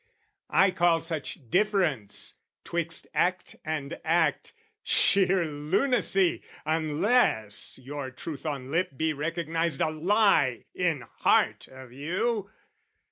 I 0.49 0.71
call 0.71 0.99
such 1.01 1.51
difference 1.51 2.39
'twixt 2.63 3.05
act 3.13 3.57
and 3.63 3.99
act, 4.03 4.51
Sheer 4.81 5.45
lunacy 5.45 6.41
unless 6.65 7.77
your 7.77 8.09
truth 8.09 8.43
on 8.43 8.71
lip 8.71 8.97
Be 8.97 9.13
recognised 9.13 9.79
a 9.79 9.91
lie 9.91 10.65
in 10.73 11.01
heart 11.01 11.67
of 11.67 11.93
you! 11.93 12.49